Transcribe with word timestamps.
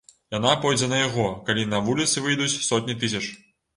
Яна 0.35 0.53
пойдзе 0.61 0.87
на 0.93 1.01
яго, 1.01 1.27
калі 1.49 1.67
на 1.75 1.81
вуліцы 1.91 2.25
выйдуць 2.29 2.51
сотні 2.71 2.97
тысяч. 3.05 3.25